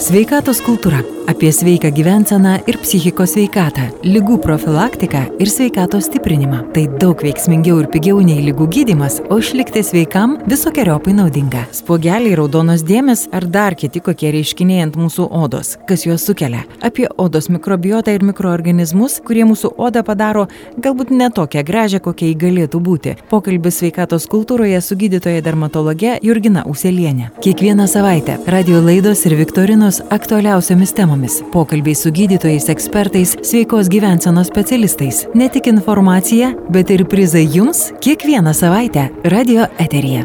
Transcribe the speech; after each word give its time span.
Sveikatos 0.00 0.62
kultūra- 0.64 1.02
apie 1.30 1.50
sveiką 1.52 1.90
gyvenseną 1.92 2.58
ir 2.66 2.78
psichikos 2.78 3.34
sveikatą, 3.34 3.82
lygų 4.02 4.38
profilaktiką 4.40 5.20
ir 5.38 5.46
sveikatos 5.46 6.04
stiprinimą. 6.08 6.72
Tai 6.72 6.86
daug 6.98 7.20
veiksmingiau 7.20 7.80
ir 7.80 7.86
pigiau 7.86 8.22
nei 8.24 8.40
lygų 8.40 8.66
gydimas, 8.68 9.20
o 9.28 9.36
išlikti 9.38 9.82
sveikam 9.84 10.38
visokiojopai 10.46 11.12
naudinga. 11.12 11.66
Spogeliai, 11.72 12.34
raudonos 12.34 12.82
dėmes 12.82 13.28
ar 13.30 13.44
dar 13.44 13.74
kiti 13.74 14.00
kokie 14.00 14.32
reiškiniai 14.32 14.82
ant 14.82 14.96
mūsų 14.96 15.28
odos, 15.30 15.76
kas 15.86 16.06
juos 16.06 16.24
sukelia. 16.24 16.64
Apie 16.82 17.06
odos 17.18 17.48
mikrobiotą 17.48 18.14
ir 18.14 18.24
mikroorganizmus, 18.24 19.20
kurie 19.20 19.44
mūsų 19.44 19.74
odą 19.76 20.02
padaro 20.02 20.48
galbūt 20.78 21.10
netokią 21.10 21.62
gražią, 21.62 22.00
kokia 22.00 22.26
jį 22.26 22.36
galėtų 22.36 22.80
būti. 22.80 23.16
Pokalbis 23.28 23.76
sveikatos 23.76 24.26
kultūroje 24.26 24.80
su 24.80 24.96
gydytoja 24.96 25.42
dermatologe 25.42 26.18
Jurgina 26.22 26.64
Uselienė. 26.64 27.30
Kiekvieną 27.42 27.86
savaitę 27.86 28.38
radio 28.46 28.80
laidos 28.80 29.26
ir 29.26 29.36
viktorinos 29.36 29.89
aktualiausiomis 30.14 30.92
temomis. 30.94 31.40
Pokalbiai 31.52 31.96
su 31.98 32.12
gydytojais, 32.14 32.68
ekspertais, 32.70 33.34
sveikos 33.42 33.90
gyvensenos 33.90 34.46
specialistais. 34.52 35.24
Ne 35.34 35.48
tik 35.50 35.66
informacija, 35.72 36.52
bet 36.70 36.94
ir 36.94 37.02
prizai 37.10 37.48
jums 37.50 37.88
kiekvieną 38.04 38.54
savaitę 38.54 39.08
radio 39.24 39.66
eterija. 39.82 40.22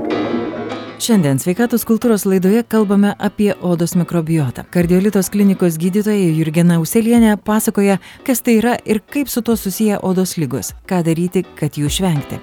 Šiandien 0.95 1.41
sveikatos 1.41 1.83
kultūros 1.85 2.23
laidoje 2.29 2.61
kalbame 2.71 3.11
apie 3.19 3.49
odos 3.61 3.97
mikrobiotą. 3.99 4.63
Kardiolitos 4.71 5.29
klinikos 5.33 5.79
gydytoja 5.81 6.29
Jurgena 6.37 6.79
Uselienė 6.79 7.35
pasakoja, 7.37 7.97
kas 8.25 8.45
tai 8.45 8.59
yra 8.61 8.77
ir 8.85 9.01
kaip 9.03 9.29
su 9.29 9.43
to 9.43 9.57
susiję 9.59 9.99
odos 10.01 10.37
lygos, 10.39 10.71
ką 10.87 11.03
daryti, 11.03 11.43
kad 11.59 11.75
jų 11.75 11.91
išvengti. 11.91 12.39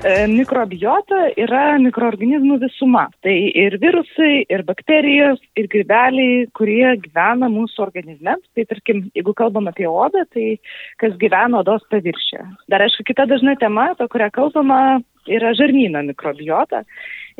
E, 0.00 0.12
mikrobiota 0.32 1.26
yra 1.36 1.74
mikroorganizmų 1.82 2.56
visuma. 2.62 3.02
Tai 3.20 3.34
ir 3.60 3.74
virusai, 3.82 4.46
ir 4.48 4.62
bakterijos, 4.64 5.42
ir 5.60 5.68
grybeliai, 5.68 6.46
kurie 6.56 6.94
gyvena 7.02 7.50
mūsų 7.52 7.84
organizme. 7.84 8.38
Tai 8.56 8.64
tarkim, 8.70 9.02
jeigu 9.18 9.34
kalbam 9.36 9.68
apie 9.68 9.84
odą, 9.90 10.24
tai 10.32 10.54
kas 11.02 11.18
gyvena 11.20 11.60
odos 11.60 11.84
paviršė. 11.92 12.46
Dar 12.72 12.86
aišku, 12.86 13.04
kita 13.10 13.28
dažna 13.28 13.58
tema, 13.60 13.90
apie 13.92 14.08
kurią 14.14 14.30
kalbama, 14.38 14.80
yra 15.28 15.52
žarnyno 15.58 16.02
mikrobiota. 16.06 16.84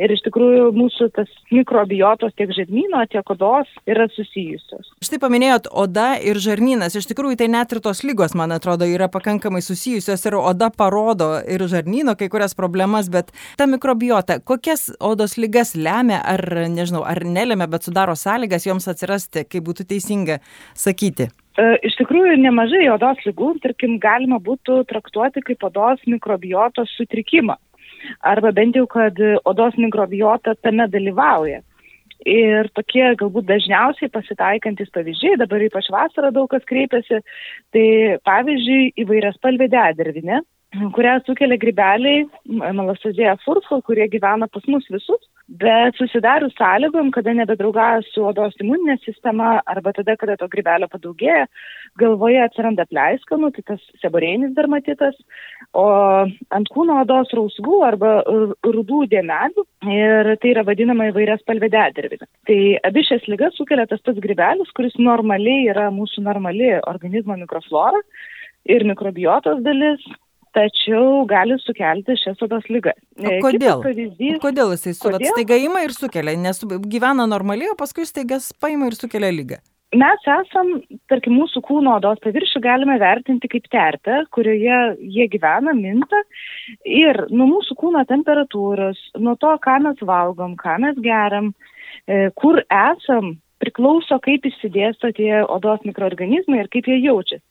Ir 0.00 0.12
iš 0.14 0.22
tikrųjų 0.24 0.70
mūsų 0.72 1.10
tas 1.12 1.28
mikrobiotos 1.52 2.32
tiek 2.38 2.52
žarnyno, 2.56 3.02
tiek 3.12 3.32
odos 3.34 3.68
yra 3.90 4.06
susijusios. 4.14 4.88
Štai 5.04 5.18
paminėjot 5.20 5.68
oda 5.76 6.14
ir 6.24 6.40
žarnynas. 6.40 6.96
Iš 6.96 7.10
tikrųjų 7.10 7.36
tai 7.42 7.50
net 7.52 7.74
ir 7.74 7.82
tos 7.84 8.00
lygos, 8.06 8.32
man 8.38 8.54
atrodo, 8.56 8.88
yra 8.88 9.10
pakankamai 9.12 9.60
susijusios 9.64 10.24
ir 10.24 10.38
oda 10.40 10.70
parodo 10.72 11.34
ir 11.44 11.66
žarnyno 11.68 12.16
kai 12.16 12.30
kurias 12.32 12.56
problemas, 12.56 13.10
bet 13.12 13.34
ta 13.60 13.68
mikrobiota, 13.68 14.38
kokias 14.40 14.88
odos 15.04 15.36
lygas 15.36 15.74
lemia 15.76 16.22
ar, 16.24 16.46
nežinau, 16.72 17.04
ar 17.04 17.20
nelemia, 17.26 17.68
bet 17.68 17.84
sudaro 17.84 18.16
sąlygas 18.16 18.64
joms 18.70 18.88
atsirasti, 18.88 19.44
kaip 19.52 19.68
būtų 19.68 19.90
teisinga 19.90 20.40
sakyti. 20.72 21.28
E, 21.60 21.72
iš 21.84 21.98
tikrųjų, 22.00 22.38
nemažai 22.40 22.86
odos 22.94 23.20
lygų, 23.26 23.58
tarkim, 23.66 23.98
galima 24.00 24.40
būtų 24.40 24.86
traktuoti 24.88 25.44
kaip 25.44 25.66
odos 25.68 26.00
mikrobiotos 26.08 26.94
sutrikimą 26.96 27.60
arba 28.20 28.52
bent 28.52 28.76
jau, 28.78 28.86
kad 28.90 29.18
odos 29.44 29.76
mikrobiota 29.78 30.54
tame 30.62 30.86
dalyvauja. 30.92 31.60
Ir 32.28 32.68
tokie 32.76 33.06
galbūt 33.16 33.46
dažniausiai 33.48 34.10
pasitaikantis 34.12 34.90
pavyzdžiai, 34.92 35.38
dabar 35.40 35.62
ypač 35.64 35.88
vasarą 35.92 36.28
daug 36.36 36.50
kas 36.52 36.66
kreipiasi, 36.68 37.22
tai 37.72 37.84
pavyzdžiui 38.28 38.90
įvairias 39.00 39.38
spalvė 39.38 39.70
dedervinė, 39.72 40.42
kurią 40.96 41.16
sukelia 41.24 41.56
grybeliai, 41.62 42.26
malastazėja 42.60 43.38
furfo, 43.46 43.80
kurie 43.86 44.04
gyvena 44.12 44.50
pas 44.52 44.68
mus 44.68 44.84
visus 44.92 45.24
bet 45.50 45.96
susidarius 45.98 46.54
sąlygom, 46.58 47.10
kada 47.10 47.32
nebedraugauja 47.34 48.04
su 48.06 48.22
odos 48.26 48.54
imuninė 48.62 48.96
sistema 49.02 49.56
arba 49.66 49.92
tada, 49.96 50.14
kada 50.20 50.36
to 50.38 50.46
grybelio 50.52 50.86
padaugėja, 50.92 51.48
galvoje 51.98 52.38
atsiranda 52.44 52.86
pleiskanų, 52.90 53.50
tai 53.56 53.64
tas 53.72 53.82
seborėjinis 54.02 54.54
dermatitas, 54.54 55.18
o 55.74 55.86
ant 56.54 56.70
kūno 56.70 57.00
odos 57.02 57.34
rausvų 57.34 57.80
arba 57.88 58.14
rudų 58.62 59.02
dėmelių 59.10 59.66
ir 59.90 60.32
tai 60.40 60.54
yra 60.54 60.64
vadinama 60.68 61.10
įvairias 61.10 61.42
palvededervinė. 61.50 62.30
Tai 62.46 62.60
abi 62.86 63.06
šias 63.10 63.26
lygas 63.30 63.58
sukelia 63.58 63.88
tas 63.90 64.02
pats 64.06 64.22
grybelis, 64.22 64.70
kuris 64.76 64.94
normaliai 65.02 65.66
yra 65.74 65.90
mūsų 65.94 66.22
normali 66.30 66.76
organizmo 66.78 67.34
mikroflora 67.42 67.98
ir 68.70 68.86
mikrobiotos 68.86 69.64
dalis, 69.66 70.04
tačiau 70.56 71.24
gali 71.30 71.56
sukelti 71.62 72.16
šias 72.20 72.40
odos 72.46 72.66
lygas. 72.72 72.98
O 73.18 73.36
kodėl? 73.44 73.82
Pavyzdys, 73.84 74.38
kodėl 74.42 74.74
jisai 74.74 74.94
su, 74.96 75.02
kodėl? 75.06 75.32
staiga 75.34 75.58
ima 75.60 75.84
ir 75.86 75.94
sukelia, 75.96 76.36
nes 76.38 76.62
gyvena 76.66 77.26
normaliai, 77.30 77.72
o 77.72 77.78
paskui 77.78 78.06
staiga 78.08 78.40
paima 78.62 78.90
ir 78.90 78.98
sukelia 78.98 79.32
lygą? 79.34 79.60
Mes 79.90 80.26
esam, 80.30 80.68
tarkim, 81.10 81.34
mūsų 81.34 81.64
kūno 81.66 81.96
odos 81.98 82.20
paviršių 82.22 82.60
galime 82.62 82.94
vertinti 83.02 83.48
kaip 83.50 83.64
terpę, 83.74 84.20
kurioje 84.30 84.76
jie 85.02 85.26
gyvena, 85.32 85.74
minta 85.74 86.20
ir 86.86 87.24
nuo 87.34 87.48
mūsų 87.56 87.74
kūno 87.80 88.04
temperatūros, 88.06 89.00
nuo 89.18 89.34
to, 89.42 89.50
ką 89.64 89.80
mes 89.88 90.04
valgom, 90.06 90.54
ką 90.60 90.76
mes 90.84 91.00
geriam, 91.02 91.50
e, 92.06 92.28
kur 92.38 92.62
esam, 92.70 93.32
priklauso, 93.62 94.18
kaip 94.24 94.46
išsidėsto 94.48 95.12
tie 95.16 95.44
odos 95.44 95.84
mikroorganizmai 95.86 96.62
ir 96.62 96.72
kaip 96.72 96.88
jie 96.90 96.98
jaučiasi. 97.04 97.44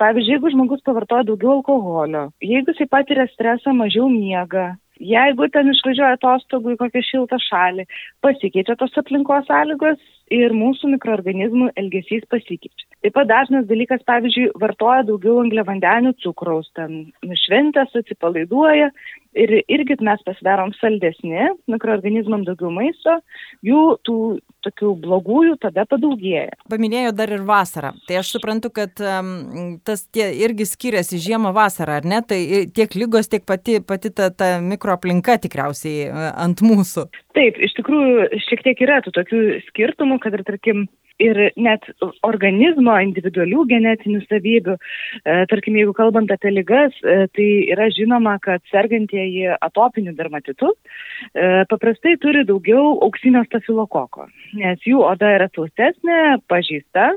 Pavyzdžiui, 0.00 0.36
jeigu 0.36 0.54
žmogus 0.54 0.84
pavartoja 0.86 1.26
daugiau 1.28 1.58
alkoholio, 1.58 2.28
jeigu 2.44 2.72
jisai 2.72 2.88
patiria 2.90 3.26
stresą, 3.32 3.74
mažiau 3.76 4.08
miega, 4.12 4.74
jeigu 5.00 5.48
ten 5.52 5.70
išvažiuoja 5.72 6.16
atostogų 6.18 6.74
į 6.74 6.80
kokią 6.82 7.02
šiltą 7.08 7.38
šalį, 7.42 7.86
pasikeičia 8.24 8.76
tos 8.78 8.94
aplinkos 9.00 9.46
sąlygos 9.48 10.00
ir 10.32 10.54
mūsų 10.56 10.94
mikroorganizmų 10.94 11.72
elgesys 11.80 12.24
pasikeičia. 12.30 12.86
Taip 13.04 13.16
pat 13.18 13.28
dažnas 13.28 13.66
dalykas, 13.68 14.00
pavyzdžiui, 14.08 14.52
vartoja 14.60 15.02
daugiau 15.04 15.42
angliavandenių 15.42 16.14
cukraus, 16.24 16.70
ten 16.78 17.10
nušventęs 17.26 17.92
atsipalaiduoja 18.00 18.88
ir 19.36 19.52
irgi 19.66 19.98
mes 20.00 20.22
pasidarom 20.24 20.72
saldesni, 20.78 21.50
mikroorganizmam 21.68 22.46
daugiau 22.46 22.70
maisto, 22.72 23.18
jų 23.66 23.84
tų 24.06 24.18
tokių 24.64 24.94
blogųjų 25.04 25.58
tada 25.62 25.84
padaugėja. 25.90 26.56
Paminėjo 26.72 27.12
dar 27.16 27.32
ir 27.34 27.44
vasarą. 27.46 27.94
Tai 28.08 28.18
aš 28.20 28.34
suprantu, 28.36 28.72
kad 28.74 29.00
um, 29.04 29.78
tas 29.86 30.06
tie 30.14 30.30
irgi 30.44 30.66
skiriasi 30.68 31.20
žiemą 31.22 31.54
vasarą, 31.56 32.00
ar 32.00 32.08
ne? 32.08 32.20
Tai 32.26 32.40
tiek 32.74 32.98
lygos, 32.98 33.30
tiek 33.32 33.46
pati, 33.46 33.78
pati 33.84 34.12
ta, 34.14 34.30
ta 34.34 34.56
mikroaplinka 34.64 35.38
tikriausiai 35.44 36.10
uh, 36.10 36.28
ant 36.44 36.64
mūsų. 36.64 37.08
Taip, 37.36 37.58
iš 37.58 37.76
tikrųjų 37.78 38.28
šiek 38.46 38.66
tiek 38.66 38.84
yra 38.86 39.00
tų 39.04 39.14
tokių 39.16 39.42
skirtumų, 39.70 40.20
kad 40.22 40.36
ir 40.38 40.44
tarkim 40.46 40.86
ir 41.22 41.38
net 41.56 41.86
organizmo 42.26 42.94
individualių 43.02 43.64
genetinių 43.70 44.22
savybių. 44.26 44.76
E, 44.76 45.36
tarkim, 45.50 45.78
jeigu 45.78 45.94
kalbant 45.96 46.32
apie 46.34 46.50
ligas, 46.52 46.94
e, 47.02 47.26
tai 47.34 47.48
yra 47.70 47.88
žinoma, 47.94 48.36
kad 48.42 48.62
sergantieji 48.72 49.52
atopiniu 49.54 50.14
dermatitu 50.16 50.72
e, 50.72 51.64
paprastai 51.70 52.16
turi 52.22 52.44
daugiau 52.48 52.96
auksinio 53.06 53.44
stafilokoko, 53.46 54.26
nes 54.58 54.82
jų 54.86 55.04
oda 55.06 55.30
yra 55.38 55.50
sausesnė, 55.54 56.40
pažįsta. 56.50 57.14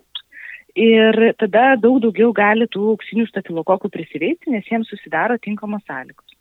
Ir 0.77 1.15
tada 1.41 1.71
daug 1.81 1.97
daugiau 2.03 2.29
gali 2.37 2.67
tų 2.69 2.91
auksinių 2.91 3.23
stafilokokų 3.31 3.89
prisiveisti, 3.89 4.51
nes 4.53 4.67
jiems 4.69 4.91
susidaro 4.91 5.39
tinkamos 5.41 5.81
sąlygos. 5.89 6.35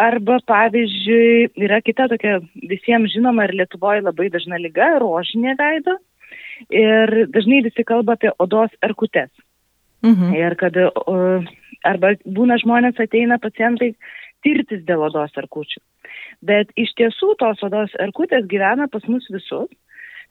Arba, 0.00 0.38
pavyzdžiui, 0.48 1.52
yra 1.62 1.78
kita 1.84 2.08
tokia 2.10 2.38
visiems 2.64 3.12
žinoma 3.12 3.44
ir 3.44 3.52
Lietuvoje 3.60 4.02
labai 4.02 4.26
dažna 4.32 4.58
lyga- 4.58 4.88
rožinė 5.04 5.54
veido 5.60 5.94
ir 6.70 7.14
dažnai 7.34 7.62
visi 7.66 7.84
kalba 7.86 8.18
apie 8.18 8.32
odos 8.38 8.72
erkutes. 8.82 9.30
Mhm. 10.04 10.34
Ir 10.36 10.54
kad 10.60 10.76
arba 11.84 12.14
būna 12.24 12.58
žmonės 12.60 13.00
ateina 13.00 13.38
pacientai 13.40 13.94
tirtis 14.44 14.84
dėl 14.84 15.06
odos 15.08 15.32
erkučių. 15.40 15.80
Bet 16.44 16.72
iš 16.76 16.92
tiesų 16.98 17.34
tos 17.40 17.62
odos 17.64 17.94
erkutės 18.00 18.44
gyvena 18.50 18.88
pas 18.92 19.04
mus 19.08 19.26
visus. 19.32 19.70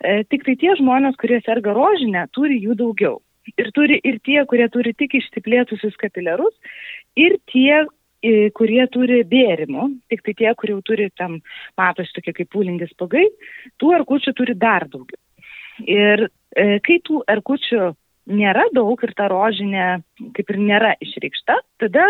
E, 0.04 0.24
tik 0.30 0.46
tai 0.46 0.56
tie 0.60 0.76
žmonės, 0.78 1.18
kurie 1.22 1.40
serga 1.46 1.74
rožinę, 1.74 2.28
turi 2.36 2.60
jų 2.62 2.78
daugiau. 2.78 3.20
Ir 3.58 3.70
turi 3.76 4.00
ir 4.04 4.20
tie, 4.24 4.40
kurie 4.50 4.68
turi 4.72 4.94
tik 4.98 5.18
išsiplėtusius 5.20 5.98
kapilerus, 6.00 6.54
ir 7.20 7.38
tie, 7.52 7.84
kurie 8.56 8.86
turi 8.88 9.20
bėrimų, 9.28 9.90
tik 10.12 10.24
tai 10.24 10.34
tie, 10.40 10.50
kurie 10.56 10.78
jau 10.78 10.84
turi 10.88 11.10
tam, 11.20 11.42
matosi 11.80 12.16
tokie 12.16 12.34
kaip 12.38 12.50
pūlingis 12.56 12.94
pagai, 13.00 13.26
tų 13.82 13.92
arkučių 14.00 14.34
turi 14.38 14.56
dar 14.56 14.88
daugiau. 14.88 15.20
Ir 15.82 16.28
e, 16.28 16.80
kai 16.86 17.00
tų 17.08 17.24
erkučių 17.30 17.94
nėra 18.30 18.64
daug 18.76 19.02
ir 19.04 19.12
ta 19.18 19.28
rožinė 19.32 20.04
kaip 20.36 20.52
ir 20.54 20.60
nėra 20.62 20.94
išreikšta, 21.04 21.58
tada 21.84 22.06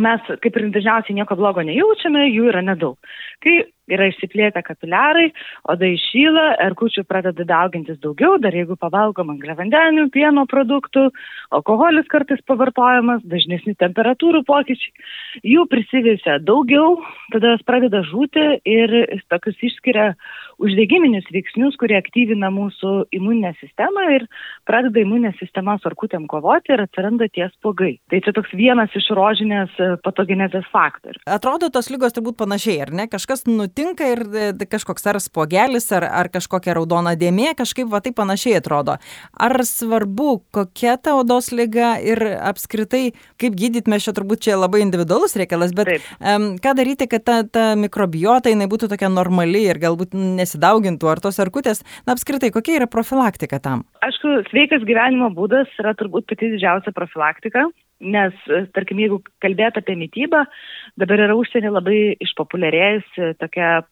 mes 0.00 0.30
kaip 0.42 0.56
ir 0.56 0.68
dažniausiai 0.72 1.16
nieko 1.18 1.36
blogo 1.36 1.64
nejaučiame, 1.66 2.28
jų 2.30 2.48
yra 2.52 2.62
nedaug. 2.64 2.96
Kai 3.44 3.66
yra 3.88 4.08
išsiplėtę 4.10 4.62
kapiliarai, 4.64 5.28
oda 5.68 5.88
išyla, 5.88 6.46
erkučių 6.66 7.04
pradeda 7.08 7.44
daugintis 7.48 7.98
daugiau, 8.04 8.36
dar 8.40 8.56
jeigu 8.56 8.76
pavalgom 8.80 9.32
angliavandenių, 9.34 10.08
pieno 10.14 10.44
produktų, 10.48 11.08
alkoholis 11.56 12.08
kartais 12.12 12.42
pavartojamas, 12.48 13.24
dažnesni 13.28 13.76
temperatūrų 13.80 14.44
pokyčiai, 14.48 15.08
jų 15.54 15.64
prisivėsia 15.72 16.38
daugiau, 16.44 16.98
tada 17.32 17.56
jos 17.56 17.64
pradeda 17.68 18.04
žūti 18.08 18.46
ir 18.68 18.98
tokius 19.32 19.68
išskiria 19.70 20.12
uždegiminius 20.62 21.26
veiksnius, 21.32 21.76
kurie 21.78 21.96
aktyvina 21.98 22.50
mūsų 22.54 22.92
imuninę 23.14 23.54
sistemą 23.60 24.04
ir 24.16 24.26
pradeda 24.68 25.02
imuninė 25.02 25.32
sistema 25.38 25.76
su 25.78 25.88
arkutėm 25.90 26.26
kovoti 26.30 26.74
ir 26.74 26.82
atsiranda 26.84 27.28
tie 27.32 27.46
spogai. 27.54 27.94
Tai 28.10 28.20
čia 28.24 28.34
toks 28.36 28.54
vienas 28.58 28.94
iš 28.98 29.08
rožinės 29.16 29.74
e, 29.78 29.90
patogenezės 30.04 30.66
faktorių. 30.72 31.22
Atrodo, 31.30 31.70
tos 31.74 31.90
lygos 31.92 32.16
turbūt 32.16 32.38
panašiai, 32.40 32.80
ar 32.84 32.92
ne? 32.94 33.08
Kažkas 33.10 33.46
nutinka 33.48 34.10
ir 34.10 34.24
e, 34.26 34.50
kažkoks 34.68 35.06
ar 35.12 35.20
spogelis, 35.22 35.88
ar, 35.94 36.08
ar 36.22 36.30
kažkokia 36.34 36.76
raudona 36.78 37.14
dėmė, 37.18 37.52
kažkaip 37.58 37.90
va 37.92 38.02
tai 38.04 38.12
panašiai 38.16 38.58
atrodo. 38.58 38.98
Ar 39.38 39.56
svarbu, 39.64 40.40
kokia 40.54 40.98
ta 41.00 41.14
odos 41.18 41.52
lyga 41.54 41.94
ir 42.02 42.22
apskritai, 42.50 43.12
kaip 43.40 43.56
gydyti, 43.58 43.90
mes 43.90 44.04
čia 44.04 44.14
turbūt 44.16 44.42
čia 44.48 44.58
labai 44.58 44.82
individualus 44.84 45.38
reikalas, 45.38 45.72
bet 45.76 45.94
um, 45.94 46.50
ką 46.60 46.74
daryti, 46.78 47.08
kad 47.10 47.24
ta, 47.24 47.40
ta 47.46 47.70
mikrobiota 47.78 48.50
jinai 48.52 48.68
būtų 48.70 48.90
tokia 48.90 49.10
normali 49.12 49.64
ir 49.68 49.80
galbūt 49.80 50.16
nesidaugintų, 50.48 51.10
ar 51.12 51.20
tos 51.20 51.38
arkutės, 51.42 51.84
na 52.08 52.16
apskritai, 52.16 52.50
kokia 52.54 52.78
yra 52.80 52.88
profilaktika 52.88 53.60
tam? 53.60 53.84
Aišku, 54.04 54.48
sveikas 54.48 54.86
gyvenimo 54.88 55.28
būdas 55.36 55.68
yra 55.80 55.92
turbūt 55.98 56.28
pati 56.30 56.48
didžiausia 56.54 56.94
profilaktika, 56.96 57.66
nes, 58.00 58.34
tarkim, 58.74 59.00
jeigu 59.02 59.20
kalbėt 59.42 59.78
apie 59.80 59.96
mytybą, 59.98 60.44
dabar 61.00 61.24
yra 61.26 61.36
užsienį 61.36 61.74
labai 61.74 62.00
išpopuliarėjusi 62.24 63.34
tokia 63.42 63.82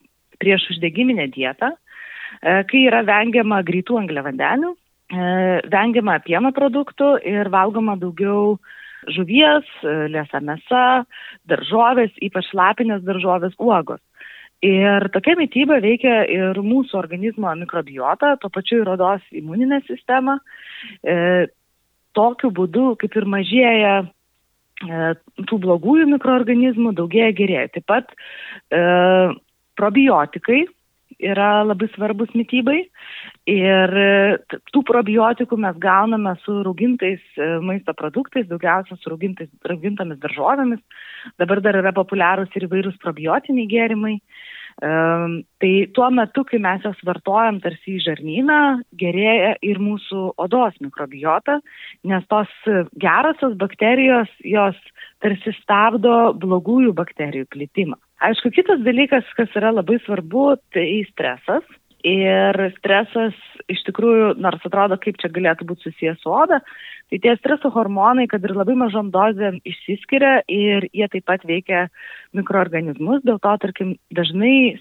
prieš 0.41 0.71
uždegiminę 0.75 1.29
dietą, 1.35 1.73
e, 1.73 2.63
kai 2.71 2.87
yra 2.87 3.03
vengiama 3.07 3.63
greitų 3.67 4.01
angliavandenių, 4.03 4.73
e, 4.73 5.29
vengiama 5.73 6.19
pieno 6.25 6.53
produktų 6.53 7.17
ir 7.25 7.51
valgoma 7.53 7.97
daugiau 7.99 8.59
žuvies, 9.13 9.67
e, 9.83 10.09
liesa 10.13 10.41
mėsa, 10.41 11.05
daržovės, 11.49 12.13
ypač 12.21 12.53
lapinės 12.55 13.03
daržovės, 13.07 13.55
uogos. 13.59 14.01
Ir 14.67 15.07
tokia 15.15 15.37
mytyba 15.39 15.79
veikia 15.85 16.23
ir 16.33 16.59
mūsų 16.65 16.97
organizmo 16.99 17.53
mikrobiotą, 17.61 18.35
tuo 18.41 18.51
pačiu 18.51 18.81
ir 18.83 18.91
odos 18.97 19.25
imuninę 19.37 19.83
sistemą. 19.87 20.39
E, 21.07 21.17
tokiu 22.17 22.51
būdu 22.57 22.95
kaip 23.01 23.19
ir 23.21 23.27
mažėja 23.31 23.93
e, 24.03 25.03
tų 25.47 25.61
blogųjų 25.67 26.09
mikroorganizmų, 26.15 26.97
daugėja 26.99 27.37
gerėja. 27.37 27.69
Taip 27.77 27.87
pat 27.93 28.17
e, 28.73 28.81
probiotikai 29.79 30.65
yra 31.23 31.63
labai 31.65 31.89
svarbus 31.95 32.33
mytybai 32.37 32.81
ir 33.49 33.95
tų 34.75 34.83
probiotikų 34.89 35.57
mes 35.63 35.79
gauname 35.81 36.35
su 36.43 36.59
raugintais 36.67 37.23
e, 37.39 37.55
maisto 37.63 37.95
produktais, 37.97 38.49
daugiausia 38.51 38.99
su 38.99 39.15
raugintomis 39.15 40.21
daržovėmis. 40.25 40.83
Dabar 41.39 41.63
dar 41.63 41.79
yra 41.85 41.95
populiarūs 41.97 42.53
ir 42.57 42.67
įvairūs 42.67 43.01
probiotiniai 43.05 43.71
gėrimai. 43.71 44.17
Um, 44.17 44.56
tai 44.81 45.73
tuo 45.97 46.11
metu, 46.13 46.45
kai 46.45 46.59
mes 46.61 46.83
jas 46.85 46.99
vartojam 47.09 47.61
tarsi 47.65 47.97
į 47.97 48.03
žarnyną, 48.05 48.59
gerėja 49.01 49.55
ir 49.65 49.81
mūsų 49.81 50.35
odos 50.37 50.77
mikrobiota, 50.85 51.61
nes 52.05 52.27
tos 52.29 52.53
gerosios 53.01 53.57
bakterijos, 53.57 54.29
jos 54.45 54.77
tarsi 55.25 55.55
stabdo 55.63 56.35
blogųjų 56.37 56.93
bakterijų 56.93 57.49
plitimą. 57.49 57.97
Aišku, 58.21 58.53
kitas 58.53 58.85
dalykas, 58.85 59.25
kas 59.37 59.49
yra 59.57 59.73
labai 59.73 59.99
svarbu, 60.05 60.57
tai 60.77 61.05
stresas. 61.09 61.65
Ir 62.07 62.59
stresas 62.77 63.35
iš 63.73 63.81
tikrųjų, 63.89 64.37
nors 64.39 64.63
atrodo, 64.67 64.99
kaip 65.03 65.19
čia 65.19 65.31
galėtų 65.33 65.67
būti 65.67 65.89
susijęs 65.89 66.21
su 66.23 66.31
oda, 66.31 66.61
tai 67.11 67.19
tie 67.23 67.33
streso 67.39 67.73
hormonai, 67.75 68.29
kad 68.31 68.45
ir 68.47 68.55
labai 68.55 68.77
mažom 68.79 69.11
dozėm 69.15 69.59
išsiskiria 69.67 70.37
ir 70.47 70.87
jie 70.95 71.09
taip 71.11 71.27
pat 71.27 71.47
veikia 71.49 71.89
mikroorganizmus, 72.37 73.25
dėl 73.27 73.41
to, 73.43 73.57
tarkim, 73.65 73.97
dažnai 74.15 74.77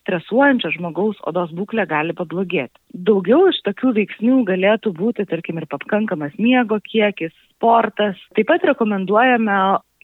stresuojančio 0.00 0.72
žmogaus 0.74 1.20
odos 1.28 1.52
būklė 1.54 1.86
gali 1.90 2.16
pablogėti. 2.18 2.74
Daugiau 2.94 3.50
iš 3.52 3.60
tokių 3.68 3.94
veiksnių 4.00 4.40
galėtų 4.48 4.94
būti, 4.96 5.28
tarkim, 5.30 5.60
ir 5.60 5.68
pakankamas 5.70 6.34
miego 6.38 6.80
kiekis, 6.82 7.34
sportas. 7.52 8.18
Taip 8.34 8.48
pat 8.50 8.66
rekomenduojame 8.72 9.60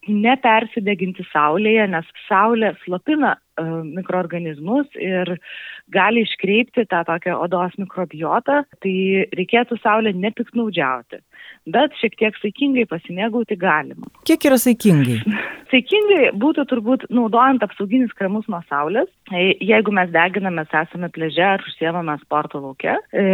nepersideginti 0.08 1.26
saulėje, 1.32 1.86
nes 1.92 2.08
saulė 2.26 2.72
slopina 2.84 3.34
uh, 3.36 3.82
mikroorganizmus 3.84 4.88
ir 5.00 5.36
gali 5.92 6.24
iškreipti 6.26 6.86
tą 6.90 7.02
tokią 7.08 7.36
odos 7.44 7.76
mikrobiotą, 7.80 8.62
tai 8.82 8.94
reikėtų 9.36 9.78
saulė 9.82 10.14
nepiknaudžiauti. 10.16 11.20
Bet 11.66 11.94
šiek 12.00 12.16
tiek 12.20 12.36
saikingai 12.38 12.86
pasimėgauti 12.90 13.58
galima. 13.58 14.10
Kiek 14.28 14.44
yra 14.48 14.58
saikingai? 14.60 15.18
Saikingai 15.72 16.30
būtų 16.38 16.62
turbūt 16.70 17.08
naudojant 17.10 17.64
apsauginius 17.66 18.12
kremus 18.14 18.46
nuo 18.46 18.60
saulės, 18.70 19.08
e, 19.34 19.56
jeigu 19.66 19.90
mes 19.90 20.12
deginamės, 20.14 20.70
esame 20.70 21.10
pleže 21.10 21.42
ar 21.42 21.64
užsiemame 21.66 22.14
sporto 22.20 22.60
lauke. 22.62 22.94
E, 23.10 23.24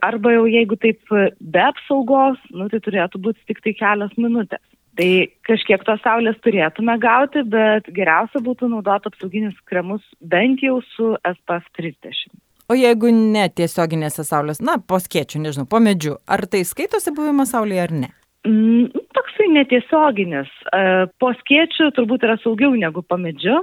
arba 0.00 0.32
jau 0.32 0.46
jeigu 0.48 0.78
taip 0.80 1.12
be 1.12 1.64
apsaugos, 1.66 2.40
nu, 2.56 2.70
tai 2.72 2.80
turėtų 2.80 3.20
būti 3.28 3.44
tik 3.50 3.60
tai 3.60 3.76
kelios 3.76 4.16
minutės. 4.16 4.64
Tai 5.00 5.08
kažkiek 5.48 5.84
tos 5.88 6.02
saulės 6.04 6.36
turėtume 6.44 6.98
gauti, 7.00 7.40
bet 7.48 7.86
geriausia 7.96 8.42
būtų 8.44 8.68
naudoti 8.74 9.08
apsauginius 9.08 9.56
kremus 9.68 10.04
bent 10.20 10.60
jau 10.64 10.80
su 10.92 11.14
SPF 11.24 11.70
30. 11.78 12.34
O 12.68 12.76
jeigu 12.76 13.10
ne 13.12 13.46
tiesioginėse 13.52 14.24
saulės, 14.28 14.60
na, 14.64 14.76
po 14.78 15.00
skėčių, 15.02 15.40
nežinau, 15.46 15.66
po 15.68 15.80
medžiu, 15.82 16.18
ar 16.28 16.44
tai 16.48 16.62
skaitosi 16.68 17.14
buvimas 17.16 17.54
saulėje 17.56 17.86
ar 17.86 17.94
ne? 18.04 18.10
Mm, 18.48 19.02
toksai 19.16 19.48
netiesioginis. 19.54 20.50
E, 20.68 20.82
po 21.22 21.32
skėčių 21.40 21.90
turbūt 21.96 22.24
yra 22.28 22.36
saugiau 22.42 22.72
negu 22.76 23.04
po 23.06 23.18
medžiu, 23.20 23.62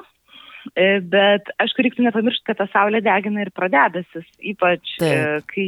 e, 0.74 1.00
bet 1.14 1.50
aišku, 1.62 1.86
reiktų 1.86 2.06
nepamiršti, 2.06 2.46
kad 2.50 2.62
ta 2.62 2.70
saulė 2.74 3.02
degina 3.06 3.46
ir 3.46 3.54
pradedasis, 3.56 4.28
ypač 4.54 4.96
e, 4.98 5.02
Taip. 5.04 5.50
kai 5.54 5.68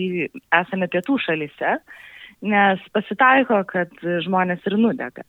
esame 0.61 0.89
pietų 0.91 1.21
šalyse 1.25 1.77
nes 2.41 2.83
pasitaiko, 2.95 3.61
kad 3.69 3.91
žmonės 4.25 4.63
ir 4.67 4.77
nudega. 4.81 5.25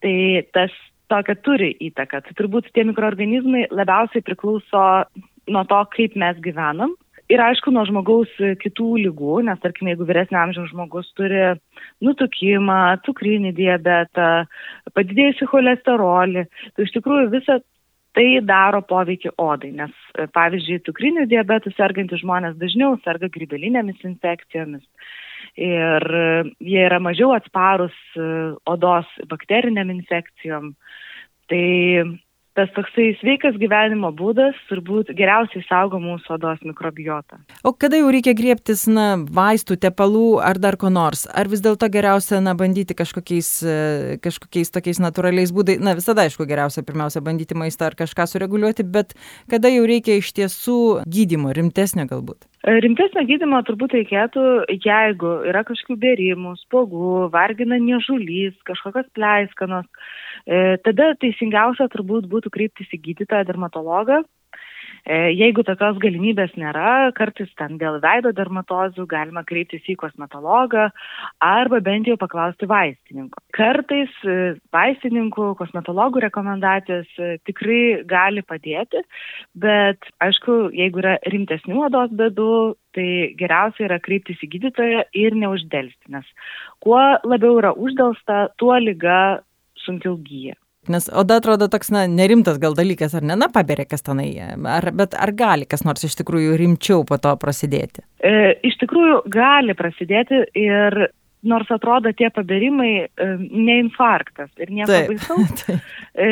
Tai 0.00 0.16
tas 0.54 0.74
tokia 1.10 1.36
turi 1.44 1.70
įtaką. 1.90 2.22
Tai 2.24 2.34
turbūt 2.38 2.70
tie 2.74 2.84
mikroorganizmai 2.88 3.68
labiausiai 3.74 4.24
priklauso 4.26 4.84
nuo 5.50 5.64
to, 5.68 5.80
kaip 5.96 6.18
mes 6.20 6.38
gyvenam. 6.44 6.94
Ir 7.30 7.38
aišku, 7.44 7.70
nuo 7.70 7.84
žmogaus 7.86 8.30
kitų 8.62 8.88
lygų, 9.04 9.36
nes 9.46 9.58
tarkim, 9.62 9.86
jeigu 9.92 10.06
vyresnio 10.06 10.40
amžiaus 10.40 10.72
žmogus 10.72 11.12
turi 11.14 11.52
nutukimą, 12.02 12.78
cukrinį 13.06 13.52
diabetą, 13.54 14.30
padidėjusi 14.98 15.46
cholesterolį, 15.52 16.48
tai 16.74 16.86
iš 16.88 16.94
tikrųjų 16.96 17.28
visą 17.36 17.60
tai 18.18 18.26
daro 18.42 18.80
poveikį 18.82 19.36
odai, 19.38 19.70
nes 19.78 19.94
pavyzdžiui, 20.34 20.82
cukrinių 20.88 21.28
diabetų 21.30 21.70
sergantys 21.76 22.24
žmonės 22.24 22.58
dažniau 22.58 22.96
serga 23.04 23.30
grybelinėmis 23.30 24.02
infekcijomis 24.10 24.82
ir 25.58 26.06
jie 26.60 26.82
yra 26.86 27.00
mažiau 27.02 27.34
atsparus 27.34 27.96
e, 28.16 28.26
odos 28.70 29.08
bakteriniam 29.30 29.90
infekcijom. 29.90 30.74
Tai 31.50 31.66
tas 32.60 32.72
toksai 32.76 33.14
sveikas 33.20 33.56
gyvenimo 33.60 34.10
būdas 34.16 34.58
turbūt 34.68 35.14
geriausiai 35.16 35.64
saugo 35.64 36.00
mūsų 36.02 36.34
odos 36.36 36.60
mikrobiotą. 36.66 37.40
O 37.64 37.72
kada 37.72 38.00
jau 38.00 38.10
reikia 38.12 38.34
griebtis, 38.36 38.84
na, 38.90 39.14
vaistų, 39.24 39.78
tepalų 39.80 40.26
ar 40.44 40.60
dar 40.60 40.76
ko 40.80 40.92
nors? 40.92 41.24
Ar 41.32 41.48
vis 41.48 41.64
dėlto 41.64 41.88
geriausia, 41.92 42.42
na, 42.44 42.52
bandyti 42.58 42.96
kažkokiais, 42.98 43.50
e, 43.64 43.78
kažkokiais 44.24 44.74
tokiais 44.74 45.00
natūraliais 45.00 45.54
būdais, 45.56 45.80
na, 45.80 45.96
visada 45.98 46.26
aišku, 46.28 46.44
geriausia 46.50 46.84
pirmiausia 46.84 47.24
bandyti 47.24 47.56
maistą 47.56 47.88
ar 47.88 47.96
kažką 47.98 48.28
sureguliuoti, 48.28 48.84
bet 48.84 49.16
kada 49.50 49.72
jau 49.72 49.88
reikia 49.88 50.20
iš 50.20 50.34
tiesų 50.36 50.78
gydimo, 51.08 51.54
rimtesnio 51.56 52.04
galbūt? 52.10 52.44
E, 52.60 52.76
rimtesnio 52.84 53.24
gydimo 53.24 53.62
turbūt 53.64 53.96
reikėtų, 53.96 54.46
jeigu 54.84 55.30
yra 55.48 55.64
kažkokių 55.64 55.96
bėrimų, 56.02 56.56
spogų, 56.66 57.30
vargina 57.32 57.80
niežulys, 57.80 58.52
kažkokios 58.68 59.08
pleiskanos, 59.16 59.88
e, 60.46 60.76
tada 60.84 61.12
teisingiausia 61.22 61.88
turbūt 61.92 62.28
būtų 62.30 62.52
kreiptis 62.54 62.92
į 62.94 63.02
gydytoją 63.08 63.48
dermatologą. 63.48 64.22
E, 65.04 65.16
jeigu 65.32 65.62
tokios 65.64 65.98
galimybės 66.02 66.52
nėra, 66.60 67.10
kartais 67.16 67.48
ten 67.58 67.78
dėl 67.80 67.98
veido 68.02 68.32
dermatozių 68.36 69.06
galima 69.08 69.42
kreiptis 69.48 69.86
į 69.88 69.96
kosmetologą 70.00 70.88
arba 71.44 71.80
bent 71.84 72.10
jau 72.10 72.18
paklausti 72.20 72.68
vaistininko. 72.68 73.40
Kartais 73.56 74.12
e, 74.28 74.36
vaistininkų, 74.74 75.54
kosmetologų 75.60 76.24
rekomendacijos 76.26 77.08
e, 77.16 77.32
tikrai 77.48 77.80
gali 78.08 78.44
padėti, 78.44 79.04
bet 79.56 80.04
aišku, 80.20 80.60
jeigu 80.76 81.04
yra 81.04 81.16
rimtesnių 81.32 81.86
odos 81.88 82.12
bėdų, 82.16 82.52
tai 82.96 83.10
geriausia 83.38 83.86
yra 83.86 84.00
kreiptis 84.02 84.40
į 84.44 84.50
gydytoją 84.56 85.04
ir 85.16 85.36
neuždelsti, 85.38 86.10
nes 86.12 86.26
kuo 86.82 86.98
labiau 87.24 87.60
yra 87.62 87.70
uždelsta, 87.78 88.48
tuo 88.58 88.74
lyga 88.82 89.40
sunkiau 89.84 90.16
gyja. 90.24 90.56
Nes 90.88 91.10
oda 91.12 91.36
atrodo 91.36 91.68
toks, 91.68 91.90
na, 91.92 92.06
nerimtas 92.08 92.56
gal 92.60 92.72
dalykas, 92.76 93.12
ar 93.18 93.24
ne, 93.26 93.36
na, 93.36 93.50
paberė 93.52 93.84
kas 93.88 94.04
tenai, 94.06 94.30
ar, 94.40 94.86
bet 94.96 95.12
ar 95.12 95.32
gali 95.36 95.68
kas 95.68 95.84
nors 95.84 96.06
iš 96.08 96.16
tikrųjų 96.22 96.56
rimčiau 96.56 97.04
po 97.08 97.18
to 97.20 97.34
prasidėti? 97.42 98.00
E, 98.24 98.54
iš 98.64 98.78
tikrųjų 98.80 99.18
gali 99.28 99.76
prasidėti 99.76 100.40
ir 100.56 100.96
nors 101.42 101.68
atrodo 101.72 102.12
tie 102.16 102.30
paberimai 102.32 102.92
e, 103.04 103.28
ne 103.40 103.76
infarktas 103.84 104.50
ir 104.60 104.72
nieko 104.72 105.02
baisaus, 105.12 105.64
e, 106.26 106.30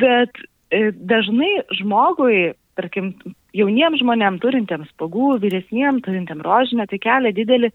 bet 0.00 0.42
e, 0.70 0.88
dažnai 0.94 1.52
žmogui, 1.80 2.52
tarkim, 2.78 3.12
jauniems 3.56 4.02
žmonėms 4.02 4.42
turintiems 4.42 4.90
spagų, 4.92 5.38
vyresniems 5.42 6.04
turintiems 6.04 6.44
rožinę, 6.44 6.86
tai 6.90 6.98
kelia 7.02 7.32
didelį 7.36 7.70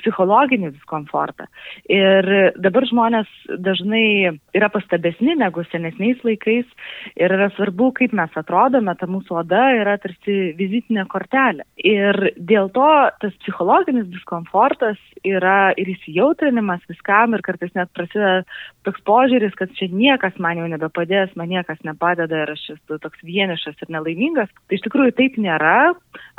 psichologinį 0.00 0.70
diskomfortą. 0.74 1.46
Ir 1.90 2.28
dabar 2.60 2.86
žmonės 2.88 3.30
dažnai 3.64 4.36
yra 4.56 4.68
pastabesni 4.72 5.36
negu 5.38 5.64
senesniais 5.70 6.22
laikais 6.26 6.68
ir 7.16 7.34
yra 7.38 7.48
svarbu, 7.56 7.90
kaip 7.96 8.14
mes 8.16 8.36
atrodome, 8.38 8.94
ta 8.98 9.08
mūsų 9.10 9.40
oda 9.42 9.64
yra 9.80 9.96
tarsi 10.02 10.52
vizitinė 10.58 11.06
kortelė. 11.10 11.66
Ir 11.80 12.32
dėl 12.36 12.70
to 12.76 12.90
tas 13.22 13.34
psichologinis 13.42 14.08
diskomfortas 14.12 15.00
yra 15.26 15.72
ir 15.80 15.90
įsijautrinimas 15.96 16.84
viskam 16.90 17.34
ir 17.34 17.44
kartais 17.46 17.72
net 17.76 17.90
prasideda 17.96 18.44
toks 18.86 19.02
požiūris, 19.08 19.56
kad 19.58 19.72
čia 19.78 19.88
niekas 19.90 20.36
man 20.42 20.60
jau 20.60 20.68
nebepadės, 20.70 21.34
man 21.38 21.50
niekas 21.50 21.80
nepadeda 21.86 22.44
ir 22.44 22.54
aš 22.54 22.64
esu 22.76 23.00
toks 23.02 23.24
vienišas 23.26 23.80
ir 23.82 23.92
nelaimingas. 23.96 24.52
Tai 24.68 24.78
iš 24.78 24.84
tikrųjų 24.86 25.15
taip 25.18 25.38
nėra. 25.40 25.94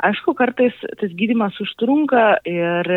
Aišku, 0.08 0.34
kartais 0.38 0.76
tas 1.00 1.12
gydimas 1.18 1.58
užtrunka 1.62 2.38
ir 2.48 2.92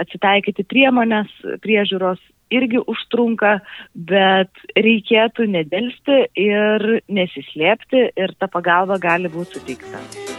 atsitaikyti 0.00 0.66
priemonės 0.68 1.32
priežiūros 1.64 2.20
irgi 2.52 2.82
užtrunka, 2.92 3.56
bet 3.94 4.66
reikėtų 4.76 5.48
nedelsti 5.54 6.20
ir 6.36 6.86
nesislėpti 7.08 8.10
ir 8.12 8.36
ta 8.38 8.50
pagalba 8.52 9.00
gali 9.00 9.32
būti 9.32 9.58
suteikta. 9.58 10.31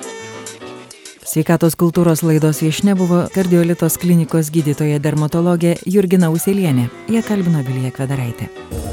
Sveikatos 1.23 1.77
kultūros 1.79 2.19
laidos 2.27 2.59
viešne 2.59 2.97
buvo 2.99 3.21
kardiolitos 3.31 3.95
klinikos 4.01 4.49
gydytoja 4.51 4.99
dermatologė 4.99 5.77
Jurgina 5.87 6.27
Uselienė. 6.33 6.89
Jie 7.07 7.21
kalbino 7.23 7.63
Vilija 7.63 7.93
Kvedaraitė. 7.95 8.49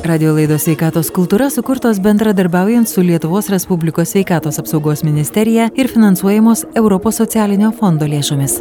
Radio 0.06 0.36
laidos 0.36 0.68
sveikatos 0.68 1.10
kultūra 1.10 1.50
sukurtos 1.50 1.98
bendradarbiaujant 2.00 2.88
su 2.88 3.02
Lietuvos 3.02 3.50
Respublikos 3.50 4.14
sveikatos 4.14 4.62
apsaugos 4.62 5.02
ministerija 5.02 5.70
ir 5.74 5.90
finansuojamos 5.90 6.68
Europos 6.78 7.18
socialinio 7.18 7.74
fondo 7.74 8.06
lėšomis. 8.06 8.60